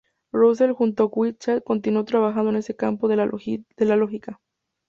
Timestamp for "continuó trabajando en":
1.61-2.55